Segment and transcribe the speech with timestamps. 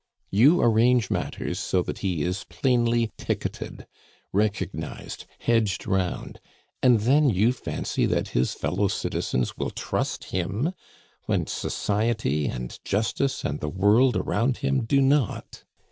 [0.31, 3.85] "You arrange matters so that he is plainly ticketed,
[4.33, 6.39] recognized, hedged round,
[6.81, 10.73] and then you fancy that his fellow citizens will trust him,
[11.27, 15.65] when society and justice and the world around him do not.